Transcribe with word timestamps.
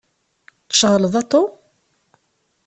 Tceɣleḍ, 0.69 1.13
a 1.21 1.23
Tom? 1.31 1.49